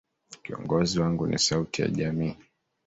Kiongozi 0.43 0.99
wangu 0.99 1.27
ni 1.27 1.37
sauti 1.39 1.81
ya 1.81 1.87
jamii. 1.87 2.35